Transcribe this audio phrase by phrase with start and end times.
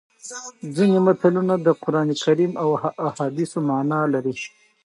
[0.75, 2.69] ځینې متلونه د قرانکریم او
[3.07, 4.35] احادیثو مانا لري